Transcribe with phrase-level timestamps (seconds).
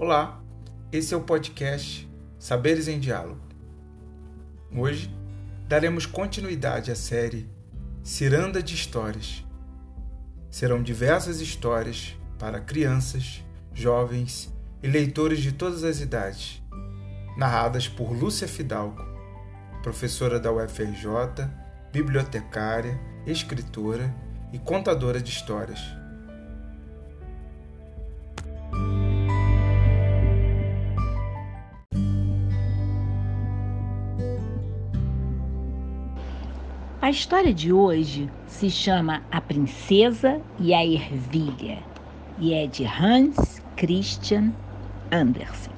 [0.00, 0.40] Olá,
[0.92, 2.08] esse é o podcast
[2.38, 3.40] Saberes em Diálogo.
[4.72, 5.12] Hoje
[5.66, 7.50] daremos continuidade à série
[8.04, 9.44] Ciranda de Histórias.
[10.48, 13.44] Serão diversas histórias para crianças,
[13.74, 16.62] jovens e leitores de todas as idades,
[17.36, 19.02] narradas por Lúcia Fidalgo,
[19.82, 21.50] professora da UFRJ,
[21.90, 24.14] bibliotecária, escritora
[24.52, 25.97] e contadora de histórias
[37.00, 41.78] A história de hoje se chama A Princesa e a Ervilha
[42.40, 44.52] e é de Hans Christian
[45.12, 45.72] Andersen.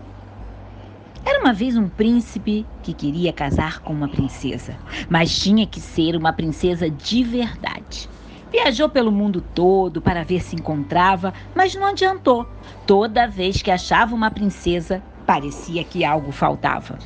[1.22, 4.74] Era uma vez um príncipe que queria casar com uma princesa,
[5.10, 8.08] mas tinha que ser uma princesa de verdade.
[8.50, 12.48] Viajou pelo mundo todo para ver se encontrava, mas não adiantou.
[12.86, 16.98] Toda vez que achava uma princesa, parecia que algo faltava.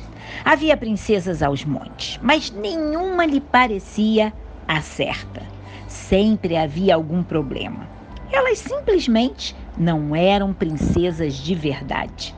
[0.43, 4.33] Havia princesas aos montes, mas nenhuma lhe parecia
[4.67, 5.43] a certa.
[5.87, 7.87] Sempre havia algum problema.
[8.31, 12.33] Elas simplesmente não eram princesas de verdade.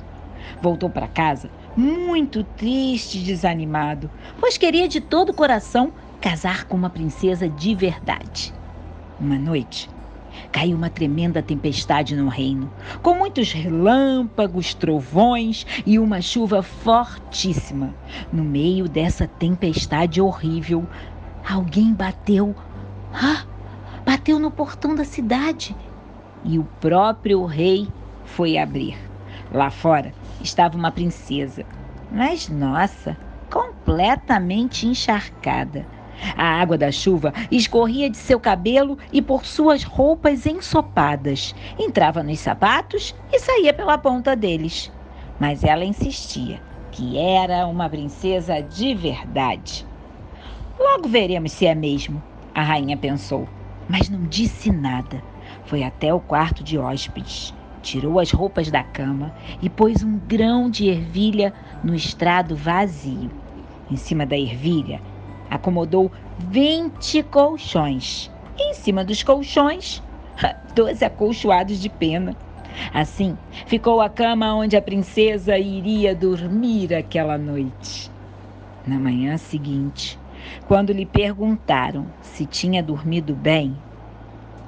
[0.61, 6.75] Voltou para casa muito triste e desanimado, pois queria de todo o coração casar com
[6.75, 8.53] uma princesa de verdade.
[9.17, 9.89] Uma noite,
[10.51, 12.71] caiu uma tremenda tempestade no reino,
[13.01, 17.93] com muitos relâmpagos, trovões e uma chuva fortíssima.
[18.31, 20.87] No meio dessa tempestade horrível,
[21.47, 22.55] alguém bateu.
[23.13, 23.43] Ah!
[24.05, 25.75] Bateu no portão da cidade
[26.45, 27.87] e o próprio rei
[28.23, 28.97] foi abrir.
[29.51, 31.65] Lá fora estava uma princesa,
[32.09, 33.17] mas nossa,
[33.49, 35.85] completamente encharcada
[36.35, 41.53] a água da chuva escorria de seu cabelo e por suas roupas ensopadas.
[41.79, 44.91] Entrava nos sapatos e saía pela ponta deles.
[45.39, 46.59] Mas ela insistia
[46.91, 49.85] que era uma princesa de verdade.
[50.79, 52.21] Logo veremos se é mesmo,
[52.53, 53.47] a rainha pensou,
[53.87, 55.21] mas não disse nada.
[55.65, 60.69] Foi até o quarto de hóspedes, tirou as roupas da cama e pôs um grão
[60.69, 61.53] de ervilha
[61.83, 63.29] no estrado vazio.
[63.89, 64.99] Em cima da ervilha
[65.49, 68.31] acomodou 20 colchões.
[68.59, 70.03] Em cima dos colchões,
[70.75, 72.35] 12 acolchoados de pena.
[72.93, 78.11] Assim, ficou a cama onde a princesa iria dormir aquela noite.
[78.85, 80.17] Na manhã seguinte,
[80.67, 83.75] quando lhe perguntaram se tinha dormido bem,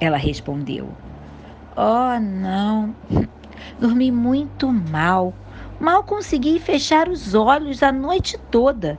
[0.00, 0.88] ela respondeu:
[1.76, 2.94] Oh, não,
[3.78, 5.32] dormi muito mal.
[5.78, 8.98] Mal consegui fechar os olhos a noite toda.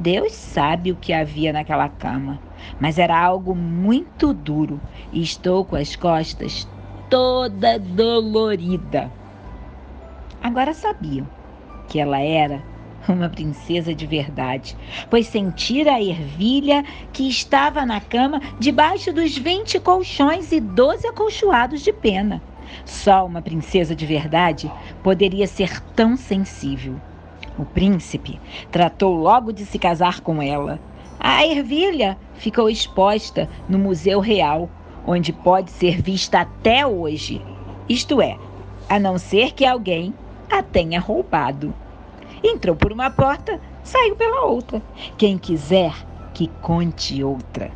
[0.00, 2.40] Deus sabe o que havia naquela cama,
[2.80, 4.80] mas era algo muito duro
[5.12, 6.66] e estou com as costas
[7.10, 9.12] toda dolorida.
[10.42, 11.28] Agora sabiam
[11.86, 12.64] que ela era
[13.06, 14.74] uma princesa de verdade,
[15.10, 16.82] pois sentira a ervilha
[17.12, 22.42] que estava na cama debaixo dos vinte colchões e doze acolchoados de pena.
[22.86, 24.72] Só uma princesa de verdade
[25.02, 26.98] poderia ser tão sensível.
[27.60, 28.40] O príncipe
[28.70, 30.80] tratou logo de se casar com ela.
[31.18, 34.70] A ervilha ficou exposta no Museu Real,
[35.06, 37.44] onde pode ser vista até hoje.
[37.86, 38.38] Isto é,
[38.88, 40.14] a não ser que alguém
[40.50, 41.74] a tenha roubado.
[42.42, 44.80] Entrou por uma porta, saiu pela outra.
[45.18, 45.92] Quem quiser
[46.32, 47.70] que conte outra.